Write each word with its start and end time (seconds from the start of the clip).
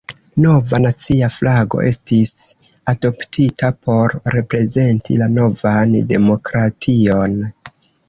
Nova 0.43 0.77
nacia 0.85 1.27
flago 1.33 1.81
estis 1.89 2.33
adoptita 2.95 3.71
por 3.89 4.19
reprezenti 4.39 5.21
la 5.23 5.31
novan 5.37 5.97
demokration. 6.17 7.43